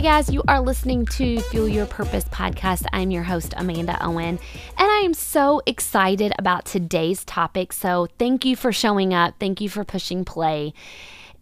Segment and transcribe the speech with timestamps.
[0.00, 2.86] Hey guys, you are listening to Fuel Your Purpose podcast.
[2.90, 4.38] I'm your host, Amanda Owen,
[4.78, 7.70] and I am so excited about today's topic.
[7.74, 9.34] So, thank you for showing up.
[9.38, 10.72] Thank you for pushing play.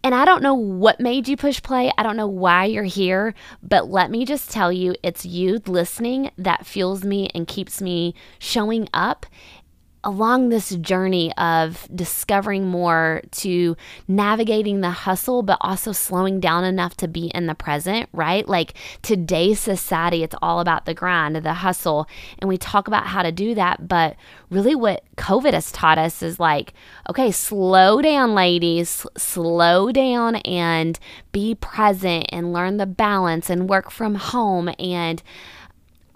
[0.03, 1.89] And I don't know what made you push play.
[1.97, 3.33] I don't know why you're here,
[3.63, 8.13] but let me just tell you it's you listening that fuels me and keeps me
[8.39, 9.25] showing up
[10.03, 13.75] along this journey of discovering more to
[14.07, 18.47] navigating the hustle, but also slowing down enough to be in the present, right?
[18.47, 22.07] Like today's society, it's all about the grind, the hustle.
[22.39, 23.87] And we talk about how to do that.
[23.87, 24.15] But
[24.49, 26.73] really, what COVID has taught us is like,
[27.09, 30.97] okay, slow down, ladies, slow down and
[31.31, 35.21] be present and learn the balance and work from home and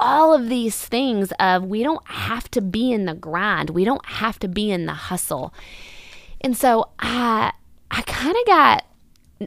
[0.04, 3.70] all of these things of we don't have to be in the grind.
[3.70, 5.54] We don't have to be in the hustle.
[6.42, 7.54] And so I
[7.90, 8.86] I kind of got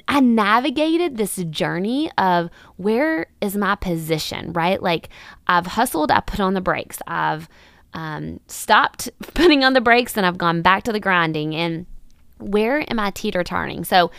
[0.08, 4.82] I navigated this journey of where is my position, right?
[4.82, 5.10] Like
[5.46, 6.98] I've hustled, I put on the brakes.
[7.06, 7.48] I've
[7.92, 11.54] um, stopped putting on the brakes and I've gone back to the grinding.
[11.54, 11.86] And
[12.38, 13.84] where am I teeter turning?
[13.84, 14.10] So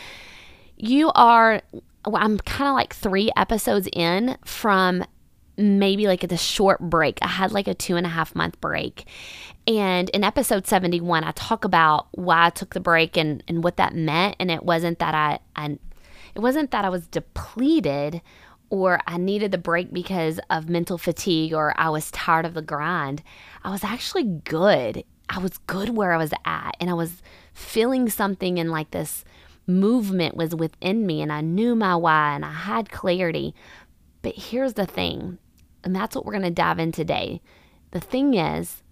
[0.77, 1.61] you are,
[2.05, 5.03] I'm kind of like three episodes in from
[5.57, 7.19] maybe like the short break.
[7.21, 9.07] I had like a two and a half month break.
[9.67, 13.77] And in episode 71, I talk about why I took the break and, and what
[13.77, 14.37] that meant.
[14.39, 15.77] And it wasn't that I, I
[16.35, 18.21] it wasn't that I was depleted
[18.69, 22.61] or I needed the break because of mental fatigue or I was tired of the
[22.61, 23.23] grind.
[23.63, 25.03] I was actually good.
[25.29, 27.21] I was good where I was at and I was
[27.53, 29.25] feeling something and like this
[29.65, 33.53] movement was within me and I knew my why and I had clarity.
[34.21, 35.39] But here's the thing
[35.83, 37.41] and that's what we're going to dive in today.
[37.91, 38.83] The thing is,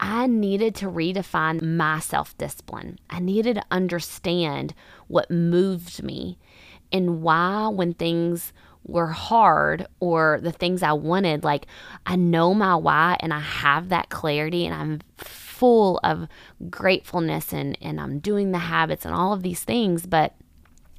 [0.00, 2.98] I needed to redefine my self discipline.
[3.08, 4.74] I needed to understand
[5.06, 6.38] what moved me
[6.92, 8.52] and why, when things
[8.84, 11.66] were hard or the things I wanted, like
[12.04, 16.28] I know my why and I have that clarity and I'm full of
[16.68, 20.06] gratefulness and, and I'm doing the habits and all of these things.
[20.06, 20.34] But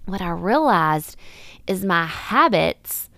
[0.06, 1.16] what I realized
[1.68, 3.10] is my habits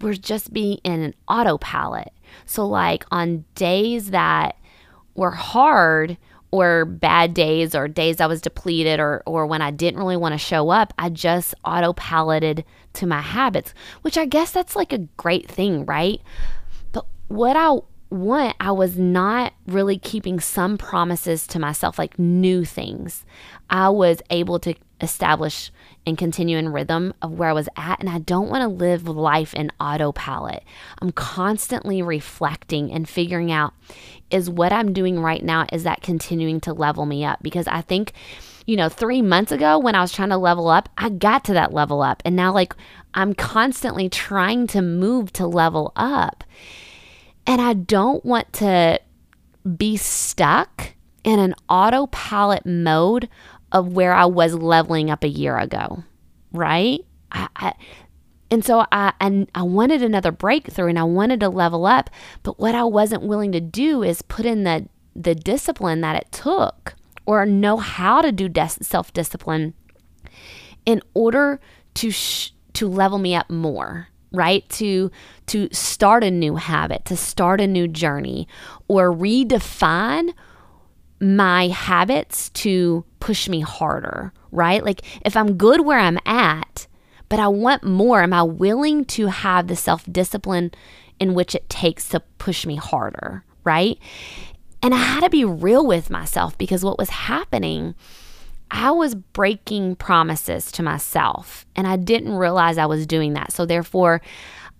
[0.00, 2.12] we're just being in an autopilot.
[2.46, 4.56] So, like on days that
[5.14, 6.16] were hard
[6.50, 10.32] or bad days or days I was depleted or, or when I didn't really want
[10.32, 13.72] to show up, I just autopiloted to my habits,
[14.02, 16.20] which I guess that's like a great thing, right?
[16.92, 17.78] But what I
[18.10, 23.24] want, I was not really keeping some promises to myself, like new things.
[23.68, 25.70] I was able to establish
[26.06, 28.00] and continue in rhythm of where I was at.
[28.00, 30.62] And I don't want to live life in autopilot.
[31.00, 33.74] I'm constantly reflecting and figuring out
[34.30, 37.42] is what I'm doing right now, is that continuing to level me up?
[37.42, 38.12] Because I think,
[38.66, 41.52] you know, three months ago when I was trying to level up, I got to
[41.54, 42.22] that level up.
[42.24, 42.74] And now, like,
[43.14, 46.44] I'm constantly trying to move to level up.
[47.46, 49.00] And I don't want to
[49.76, 53.28] be stuck in an autopilot mode
[53.72, 56.04] of where I was leveling up a year ago,
[56.52, 57.00] right?
[57.32, 57.74] I, I,
[58.50, 62.10] and so I and I wanted another breakthrough and I wanted to level up,
[62.42, 66.32] but what I wasn't willing to do is put in the the discipline that it
[66.32, 66.94] took
[67.26, 69.74] or know how to do des- self-discipline
[70.86, 71.60] in order
[71.94, 75.10] to sh- to level me up more right to
[75.46, 78.46] to start a new habit to start a new journey
[78.88, 80.32] or redefine
[81.20, 84.84] my habits to push me harder, right?
[84.84, 86.86] Like if I'm good where I'm at,
[87.28, 90.72] but I want more, am I willing to have the self discipline
[91.18, 93.98] in which it takes to push me harder, right?
[94.82, 97.94] And I had to be real with myself because what was happening,
[98.70, 103.52] I was breaking promises to myself and I didn't realize I was doing that.
[103.52, 104.20] So, therefore,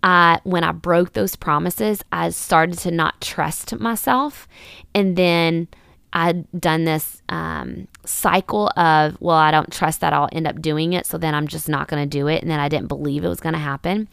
[0.03, 4.49] when I broke those promises, I started to not trust myself.
[4.95, 5.69] And then
[6.13, 10.93] I'd done this um, cycle of, well, I don't trust that I'll end up doing
[10.93, 11.07] it.
[11.07, 12.43] So then I'm just not going to do it.
[12.43, 14.09] And then I didn't believe it was going to happen.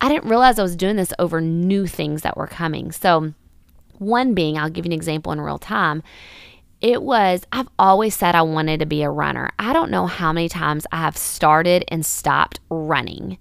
[0.00, 2.92] I didn't realize I was doing this over new things that were coming.
[2.92, 3.34] So,
[3.98, 6.02] one being, I'll give you an example in real time.
[6.80, 9.50] It was, I've always said I wanted to be a runner.
[9.58, 13.38] I don't know how many times I have started and stopped running.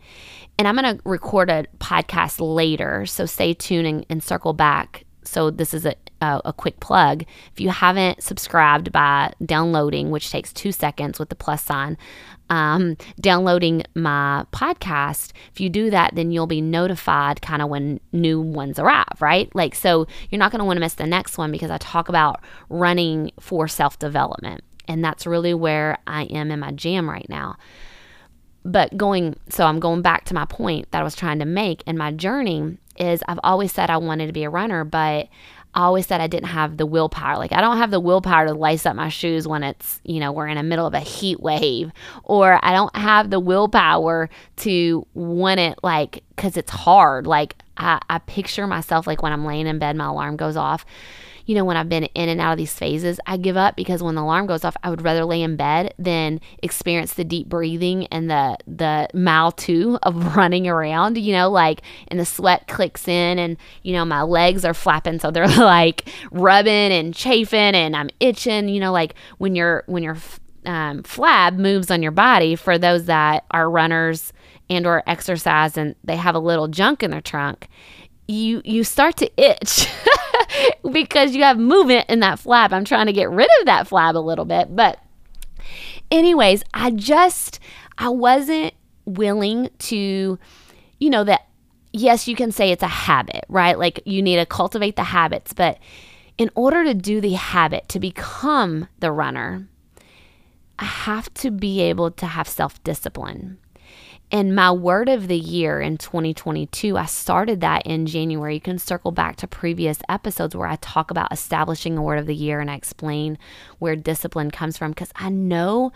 [0.57, 3.05] And I'm going to record a podcast later.
[3.05, 7.23] So stay tuned and, and circle back so this is a, a, a, quick plug.
[7.51, 11.97] If you haven't subscribed by downloading, which takes two seconds with the plus sign,
[12.53, 17.99] um, downloading my podcast, if you do that, then you'll be notified kind of when
[18.11, 19.53] new ones arrive, right?
[19.55, 22.09] Like, so you're not going to want to miss the next one because I talk
[22.09, 24.63] about running for self development.
[24.87, 27.55] And that's really where I am in my jam right now.
[28.63, 31.83] but going, so I'm going back to my point that I was trying to make
[31.87, 35.27] in my journey is I've always said I wanted to be a runner, but
[35.75, 37.37] Always said I didn't have the willpower.
[37.37, 40.31] Like I don't have the willpower to lace up my shoes when it's, you know,
[40.31, 41.91] we're in the middle of a heat wave
[42.23, 47.25] or I don't have the willpower to want it like cuz it's hard.
[47.25, 50.85] Like I, I picture myself like when I'm laying in bed my alarm goes off
[51.45, 54.01] you know, when I've been in and out of these phases, I give up because
[54.01, 57.49] when the alarm goes off, I would rather lay in bed than experience the deep
[57.49, 62.67] breathing and the the mile two of running around, you know, like and the sweat
[62.67, 67.75] clicks in and, you know, my legs are flapping so they're like rubbing and chafing
[67.75, 70.17] and I'm itching, you know, like when you're when your
[70.65, 74.31] um, flab moves on your body for those that are runners
[74.69, 77.67] and or exercise and they have a little junk in their trunk
[78.27, 79.87] you you start to itch
[80.91, 82.71] because you have movement in that flab.
[82.71, 84.99] I'm trying to get rid of that flab a little bit, but
[86.11, 87.59] anyways, I just
[87.97, 88.73] I wasn't
[89.05, 90.39] willing to
[90.99, 91.47] you know that
[91.91, 93.77] yes, you can say it's a habit, right?
[93.77, 95.77] Like you need to cultivate the habits, but
[96.37, 99.67] in order to do the habit to become the runner,
[100.79, 103.59] I have to be able to have self-discipline.
[104.33, 108.55] And my word of the year in 2022, I started that in January.
[108.55, 112.25] You can circle back to previous episodes where I talk about establishing a word of
[112.25, 113.37] the year and I explain
[113.77, 115.91] where discipline comes from because I know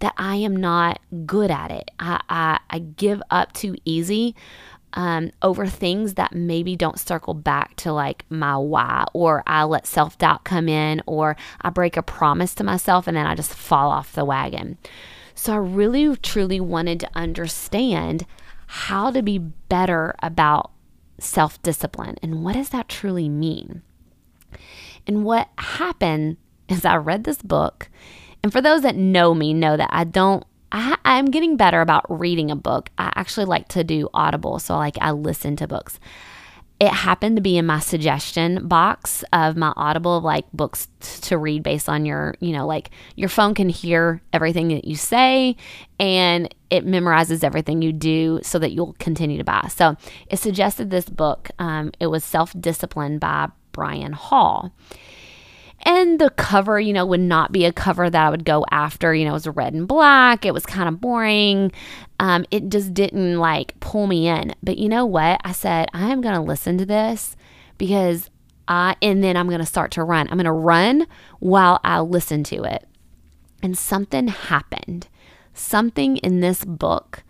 [0.00, 1.90] that I am not good at it.
[1.98, 4.36] I, I, I give up too easy
[4.92, 9.86] um, over things that maybe don't circle back to like my why, or I let
[9.86, 13.54] self doubt come in, or I break a promise to myself and then I just
[13.54, 14.76] fall off the wagon.
[15.38, 18.26] So I really, truly wanted to understand
[18.66, 20.72] how to be better about
[21.20, 23.82] self discipline and what does that truly mean?
[25.06, 26.38] And what happened
[26.68, 27.88] is I read this book,
[28.42, 30.44] and for those that know me, know that I don't.
[30.72, 32.90] I, I'm getting better about reading a book.
[32.98, 36.00] I actually like to do Audible, so like I listen to books
[36.80, 41.62] it happened to be in my suggestion box of my audible like books to read
[41.62, 45.56] based on your you know like your phone can hear everything that you say
[45.98, 49.66] and it memorizes everything you do so that you'll continue to buy.
[49.74, 49.96] So
[50.28, 51.50] it suggested this book.
[51.58, 54.72] Um, it was self-discipline by brian hall
[55.82, 59.14] and the cover, you know, would not be a cover that I would go after.
[59.14, 60.44] You know, it was red and black.
[60.44, 61.72] It was kind of boring.
[62.18, 64.54] Um, it just didn't like pull me in.
[64.62, 65.40] But you know what?
[65.44, 67.36] I said, I am going to listen to this
[67.78, 68.28] because
[68.66, 70.28] I, and then I'm going to start to run.
[70.28, 71.06] I'm going to run
[71.38, 72.86] while I listen to it.
[73.62, 75.08] And something happened.
[75.54, 77.24] Something in this book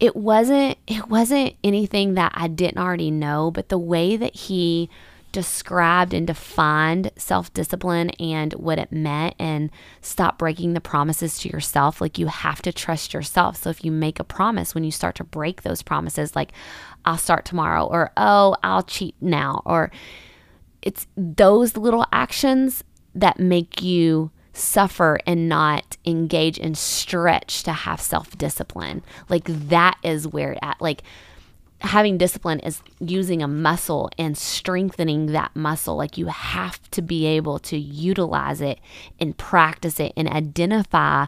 [0.00, 4.88] it wasn't it wasn't anything that I didn't already know, but the way that he
[5.38, 9.70] described and defined self discipline and what it meant and
[10.00, 12.00] stop breaking the promises to yourself.
[12.00, 13.58] Like you have to trust yourself.
[13.58, 16.50] So if you make a promise, when you start to break those promises, like
[17.04, 19.92] I'll start tomorrow or oh, I'll cheat now, or
[20.82, 22.82] it's those little actions
[23.14, 29.04] that make you suffer and not engage and stretch to have self discipline.
[29.28, 30.80] Like that is where it at.
[30.80, 31.04] Like
[31.80, 35.96] having discipline is using a muscle and strengthening that muscle.
[35.96, 38.80] Like you have to be able to utilize it
[39.20, 41.26] and practice it and identify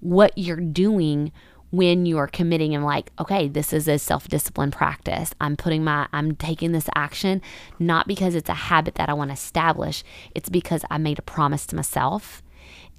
[0.00, 1.32] what you're doing
[1.70, 6.34] when you're committing and like okay this is a self-discipline practice i'm putting my i'm
[6.34, 7.42] taking this action
[7.78, 10.02] not because it's a habit that i want to establish
[10.34, 12.42] it's because i made a promise to myself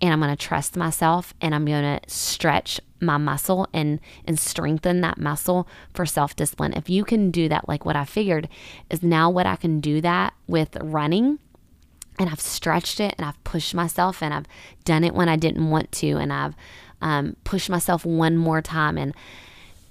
[0.01, 4.39] and i'm going to trust myself and i'm going to stretch my muscle and and
[4.39, 6.73] strengthen that muscle for self-discipline.
[6.73, 8.49] If you can do that like what I figured
[8.89, 11.39] is now what I can do that with running
[12.17, 14.47] and I've stretched it and I've pushed myself and I've
[14.83, 16.55] done it when I didn't want to and I've
[17.01, 19.13] um, pushed myself one more time and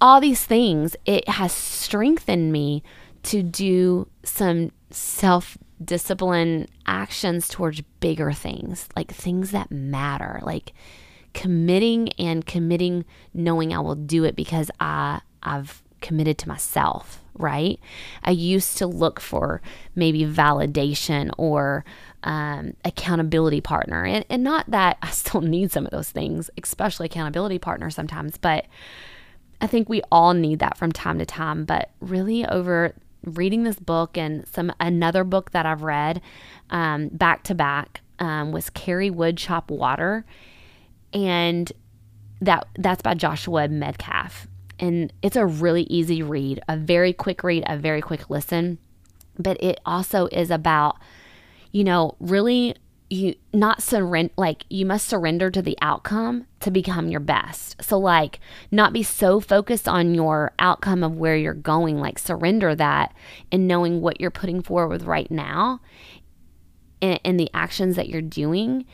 [0.00, 2.82] all these things it has strengthened me
[3.24, 10.72] to do some self discipline actions towards bigger things like things that matter like
[11.34, 17.78] committing and committing knowing I will do it because I I've committed to myself, right?
[18.22, 19.60] I used to look for
[19.94, 21.84] maybe validation or
[22.22, 24.04] um, accountability partner.
[24.04, 28.38] And, and not that I still need some of those things, especially accountability partner sometimes,
[28.38, 28.66] but
[29.60, 31.64] I think we all need that from time to time.
[31.64, 32.94] But really, over
[33.24, 36.20] reading this book and some another book that I've read
[36.70, 40.24] um, back to back um, was Carrie Woodchop Water
[41.12, 41.72] and
[42.40, 44.46] that that's by Joshua Medcalf.
[44.78, 48.78] And it's a really easy read, a very quick read, a very quick listen.
[49.36, 50.96] But it also is about,
[51.72, 52.76] you know, really
[53.10, 57.98] you not surrender like you must surrender to the outcome to become your best so
[57.98, 58.38] like
[58.70, 63.14] not be so focused on your outcome of where you're going like surrender that
[63.50, 65.80] and knowing what you're putting forward right now
[67.00, 68.84] and, and the actions that you're doing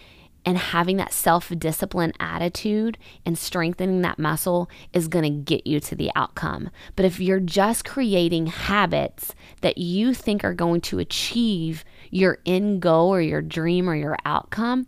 [0.45, 5.81] and having that self discipline attitude and strengthening that muscle is going to get you
[5.81, 6.71] to the outcome.
[6.97, 12.81] But if you're just creating habits that you think are going to achieve your end
[12.81, 14.87] goal or your dream or your outcome,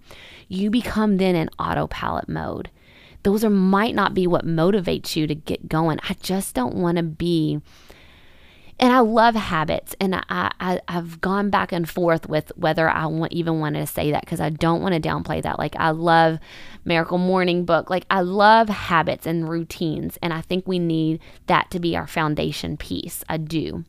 [0.49, 2.71] you become then in autopilot mode.
[3.25, 5.99] Those are might not be what motivates you to get going.
[6.09, 7.61] I just don't want to be
[8.79, 13.07] and I love habits, and I, I have gone back and forth with whether I
[13.07, 15.59] want, even wanted to say that because I don't want to downplay that.
[15.59, 16.39] Like I love
[16.85, 21.71] Miracle Morning Book, like I love habits and routines, and I think we need that
[21.71, 23.25] to be our foundation piece.
[23.31, 23.85] I do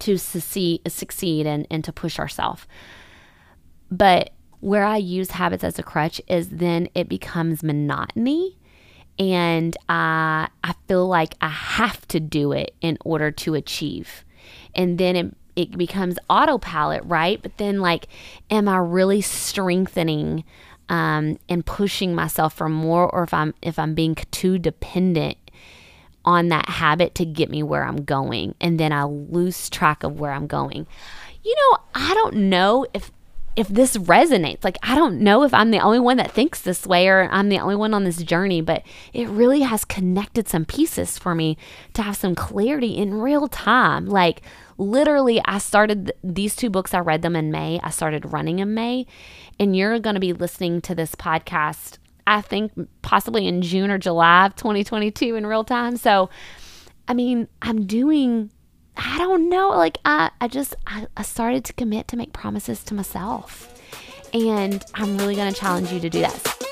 [0.00, 2.66] to succeed, succeed and, and to push ourselves.
[3.90, 4.30] But
[4.60, 8.58] where I use habits as a crutch is then it becomes monotony
[9.18, 14.24] and I I feel like I have to do it in order to achieve.
[14.74, 17.40] And then it it becomes autopilot, right?
[17.42, 18.06] But then like
[18.50, 20.44] am I really strengthening
[20.88, 25.36] um, and pushing myself for more or if I'm if I'm being too dependent
[26.30, 30.20] on that habit to get me where I'm going and then I lose track of
[30.20, 30.86] where I'm going.
[31.42, 33.10] You know, I don't know if
[33.56, 34.64] if this resonates.
[34.64, 37.48] Like I don't know if I'm the only one that thinks this way or I'm
[37.48, 38.82] the only one on this journey, but
[39.12, 41.56] it really has connected some pieces for me
[41.94, 44.06] to have some clarity in real time.
[44.06, 44.42] Like
[44.78, 47.80] literally I started these two books I read them in May.
[47.82, 49.06] I started running in May
[49.58, 51.98] and you're going to be listening to this podcast
[52.30, 52.72] I think
[53.02, 55.96] possibly in June or July of 2022 in real time.
[55.96, 56.30] So,
[57.08, 58.52] I mean, I'm doing,
[58.96, 62.84] I don't know, like I, I just, I, I started to commit to make promises
[62.84, 63.66] to myself.
[64.32, 66.69] And I'm really going to challenge you to do that.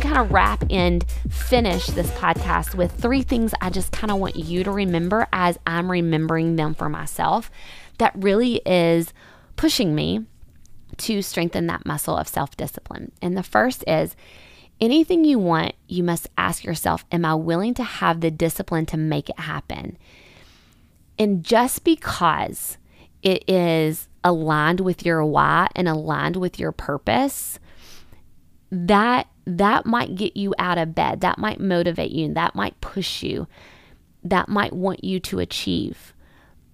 [0.00, 4.36] Kind of wrap and finish this podcast with three things I just kind of want
[4.36, 7.50] you to remember as I'm remembering them for myself
[7.98, 9.12] that really is
[9.56, 10.24] pushing me
[10.98, 13.12] to strengthen that muscle of self discipline.
[13.22, 14.16] And the first is
[14.80, 18.96] anything you want, you must ask yourself, Am I willing to have the discipline to
[18.96, 19.98] make it happen?
[21.18, 22.78] And just because
[23.22, 27.58] it is aligned with your why and aligned with your purpose,
[28.70, 31.22] that that might get you out of bed.
[31.22, 32.34] That might motivate you.
[32.34, 33.48] That might push you.
[34.22, 36.12] That might want you to achieve.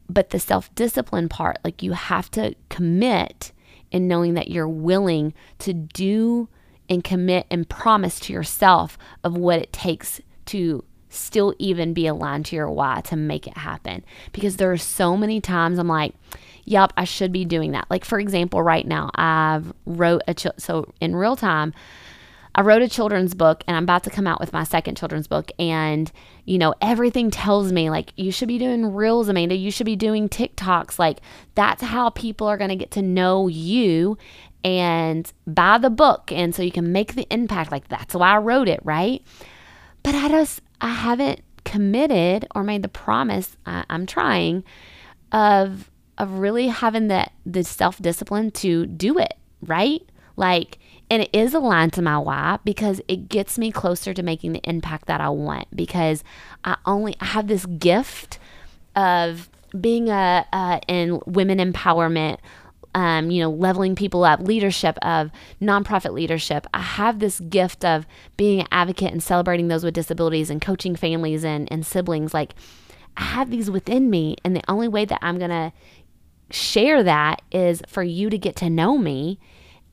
[0.08, 3.52] But the self discipline part, like you have to commit
[3.92, 6.48] in knowing that you're willing to do
[6.90, 12.44] and commit and promise to yourself of what it takes to still even be aligned
[12.46, 14.04] to your why to make it happen.
[14.32, 16.14] Because there are so many times I'm like,
[16.64, 17.86] yep, I should be doing that.
[17.88, 21.72] Like for example, right now I've wrote a ch- so in real time
[22.54, 25.26] I wrote a children's book and I'm about to come out with my second children's
[25.26, 25.50] book.
[25.58, 26.10] And,
[26.44, 29.56] you know, everything tells me like, you should be doing reels, Amanda.
[29.56, 30.98] You should be doing TikToks.
[30.98, 31.20] Like,
[31.56, 34.16] that's how people are going to get to know you
[34.62, 36.30] and buy the book.
[36.30, 37.72] And so you can make the impact.
[37.72, 39.22] Like, that's why I wrote it, right?
[40.04, 44.62] But I just, I haven't committed or made the promise, I, I'm trying,
[45.32, 50.02] of, of really having that, the self discipline to do it, right?
[50.36, 50.78] Like,
[51.10, 54.60] and it is aligned to my why because it gets me closer to making the
[54.68, 55.74] impact that I want.
[55.74, 56.24] Because
[56.64, 58.38] I only I have this gift
[58.96, 62.38] of being a, a in women empowerment,
[62.94, 65.30] um, you know, leveling people up, leadership of
[65.60, 66.66] nonprofit leadership.
[66.72, 68.06] I have this gift of
[68.36, 72.32] being an advocate and celebrating those with disabilities and coaching families and, and siblings.
[72.32, 72.54] Like,
[73.16, 74.36] I have these within me.
[74.44, 75.72] And the only way that I'm going to
[76.50, 79.38] share that is for you to get to know me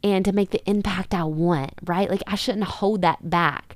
[0.04, 2.10] and to make the impact I want, right?
[2.10, 3.76] Like I shouldn't hold that back.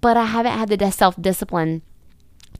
[0.00, 1.82] But I haven't had the self discipline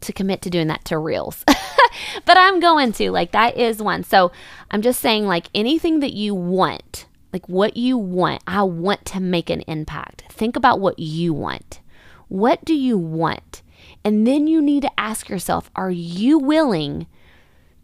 [0.01, 1.45] to commit to doing that to reels.
[2.25, 3.11] but I'm going to.
[3.11, 4.03] Like that is one.
[4.03, 4.33] So
[4.71, 9.21] I'm just saying, like anything that you want, like what you want, I want to
[9.21, 10.25] make an impact.
[10.31, 11.81] Think about what you want.
[12.29, 13.63] What do you want?
[14.05, 17.07] And then you need to ask yourself, are you willing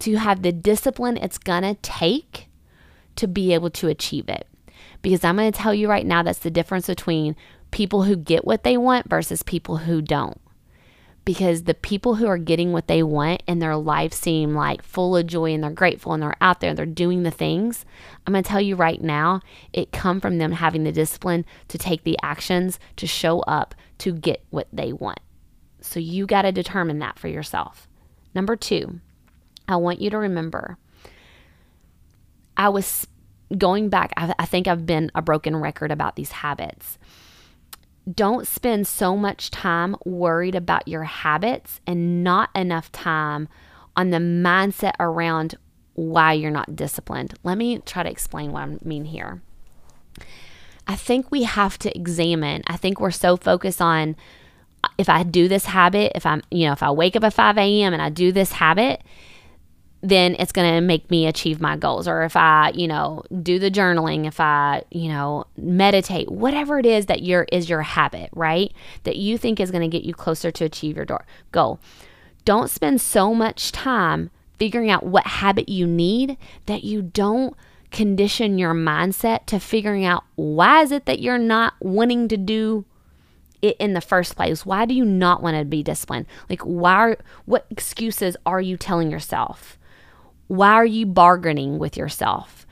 [0.00, 2.48] to have the discipline it's going to take
[3.16, 4.46] to be able to achieve it?
[5.02, 7.36] Because I'm going to tell you right now that's the difference between
[7.70, 10.40] people who get what they want versus people who don't.
[11.24, 15.16] because the people who are getting what they want and their life seem like full
[15.16, 17.84] of joy and they're grateful and they're out there and they're doing the things
[18.26, 19.40] i'm going to tell you right now
[19.72, 24.12] it come from them having the discipline to take the actions to show up to
[24.12, 25.20] get what they want
[25.82, 27.86] so you got to determine that for yourself
[28.34, 28.98] number two
[29.68, 30.78] i want you to remember
[32.56, 33.06] i was
[33.58, 36.98] going back I, I think i've been a broken record about these habits
[38.10, 43.48] don't spend so much time worried about your habits and not enough time
[43.96, 45.56] on the mindset around
[45.94, 47.34] why you're not disciplined.
[47.44, 49.42] Let me try to explain what I mean here.
[50.86, 54.16] I think we have to examine, I think we're so focused on
[54.82, 57.34] uh, if I do this habit, if I'm, you know, if I wake up at
[57.34, 57.92] 5 a.m.
[57.92, 59.02] and I do this habit,
[60.02, 62.08] then it's going to make me achieve my goals.
[62.08, 66.86] Or if I, you know, do the journaling, if I, you know, meditate, whatever it
[66.86, 68.72] is that your is your habit, right?
[69.04, 71.80] That you think is going to get you closer to achieve your door, goal.
[72.44, 77.54] Don't spend so much time figuring out what habit you need that you don't
[77.90, 82.84] condition your mindset to figuring out why is it that you're not wanting to do
[83.62, 84.64] it in the first place?
[84.64, 86.26] Why do you not want to be disciplined?
[86.48, 89.78] Like why are, what excuses are you telling yourself?
[90.50, 92.66] Why are you bargaining with yourself?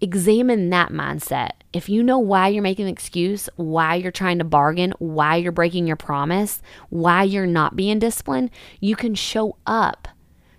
[0.00, 1.50] Examine that mindset.
[1.74, 5.52] If you know why you're making an excuse, why you're trying to bargain, why you're
[5.52, 8.48] breaking your promise, why you're not being disciplined,
[8.80, 10.08] you can show up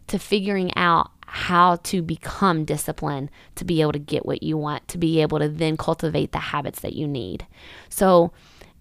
[0.05, 4.87] to figuring out how to become disciplined to be able to get what you want,
[4.89, 7.47] to be able to then cultivate the habits that you need.
[7.89, 8.31] So,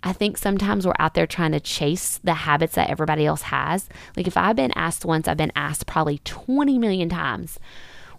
[0.02, 3.88] I think sometimes we're out there trying to chase the habits that everybody else has.
[4.17, 7.59] Like if I've been asked once, I've been asked probably 20 million times,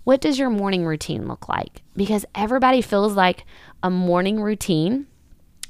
[0.04, 1.82] what does your morning routine look like?
[1.96, 3.46] Because everybody feels like
[3.82, 5.08] a morning routine,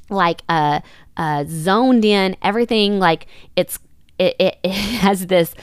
[0.09, 0.81] like a,
[1.17, 3.79] a zoned in, everything like it's,
[4.17, 5.53] it, it, it has this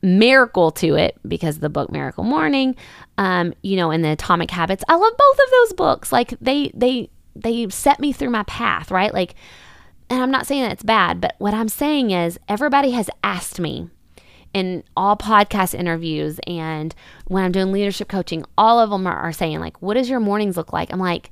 [0.00, 2.76] miracle to it because the book Miracle Morning,
[3.18, 4.84] um, you know, and the Atomic Habits.
[4.88, 6.12] I love both of those books.
[6.12, 9.12] Like they, they, they set me through my path, right?
[9.12, 9.34] Like
[10.10, 13.58] and I'm not saying that it's bad, but what I'm saying is everybody has asked
[13.58, 13.88] me
[14.52, 16.94] in all podcast interviews and
[17.26, 20.20] when I'm doing leadership coaching, all of them are, are saying, like, what does your
[20.20, 20.92] mornings look like?
[20.92, 21.30] I'm like,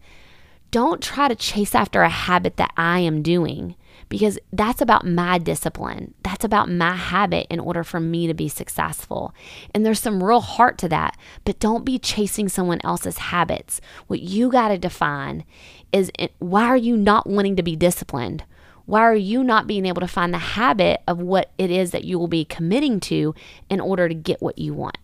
[0.73, 3.77] don't try to chase after a habit that I am doing
[4.09, 6.15] because that's about my discipline.
[6.23, 9.35] That's about my habit in order for me to be successful.
[9.75, 13.81] And there's some real heart to that, but don't be chasing someone else's habits.
[14.07, 15.45] What you got to define
[15.93, 18.45] is eh, why are you not wanting to be disciplined?
[18.87, 22.05] Why are you not being able to find the habit of what it is that
[22.05, 23.35] you will be committing to
[23.69, 24.99] in order to get what you want?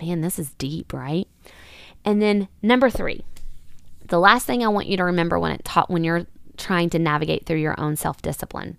[0.00, 1.28] Man, this is deep, right?
[2.04, 3.24] And then number 3.
[4.08, 6.98] The last thing I want you to remember when it taught when you're trying to
[6.98, 8.76] navigate through your own self-discipline.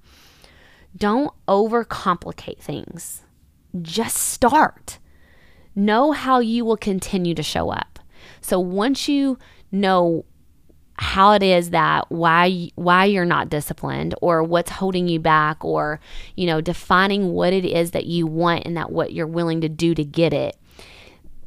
[0.96, 3.24] Don't overcomplicate things.
[3.82, 5.00] Just start.
[5.76, 8.00] Know how you will continue to show up.
[8.40, 9.38] So once you
[9.72, 10.26] know
[10.98, 16.00] how it is that why why you're not disciplined or what's holding you back or
[16.36, 19.68] you know defining what it is that you want and that what you're willing to
[19.68, 20.58] do to get it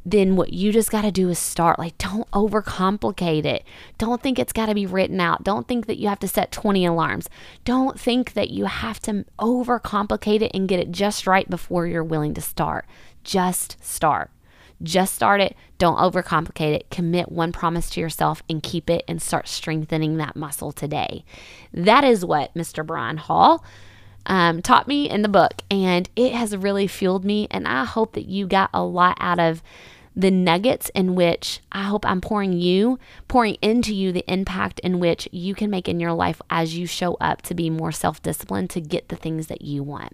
[0.05, 1.77] then what you just got to do is start.
[1.77, 3.63] Like don't overcomplicate it.
[3.97, 5.43] Don't think it's got to be written out.
[5.43, 7.29] Don't think that you have to set 20 alarms.
[7.65, 12.03] Don't think that you have to overcomplicate it and get it just right before you're
[12.03, 12.85] willing to start.
[13.23, 14.31] Just start
[14.81, 15.55] just start it.
[15.77, 16.89] Don't overcomplicate it.
[16.89, 21.23] Commit one promise to yourself and keep it and start strengthening that muscle today.
[21.73, 22.85] That is what Mr.
[22.85, 23.63] Brian Hall
[24.25, 27.47] um, taught me in the book, and it has really fueled me.
[27.51, 29.61] And I hope that you got a lot out of
[30.15, 34.99] the nuggets in which I hope I'm pouring you, pouring into you the impact in
[34.99, 38.21] which you can make in your life as you show up to be more self
[38.21, 40.13] disciplined to get the things that you want.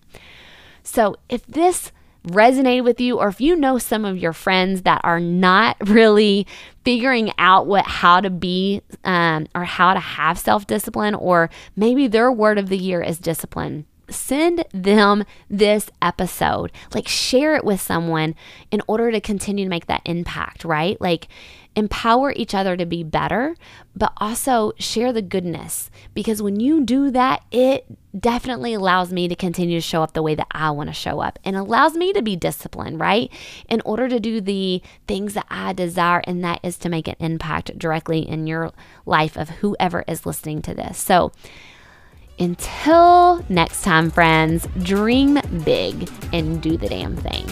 [0.84, 1.92] So, if this
[2.28, 6.48] resonated with you or if you know some of your friends that are not really
[6.84, 12.32] figuring out what how to be um, or how to have self-discipline or maybe their
[12.32, 18.36] word of the year is discipline send them this episode like share it with someone
[18.72, 21.28] in order to continue to make that impact right like
[21.76, 23.56] empower each other to be better,
[23.96, 25.92] but also share the goodness.
[26.14, 27.86] Because when you do that, it
[28.18, 31.20] definitely allows me to continue to show up the way that I want to show
[31.20, 33.30] up and allows me to be disciplined, right?
[33.68, 37.18] In order to do the things that I desire, and that is to make an
[37.20, 38.72] impact directly in your
[39.06, 40.98] life of whoever is listening to this.
[40.98, 41.34] So,
[42.40, 47.46] until next time, friends, dream big and do the damn thing.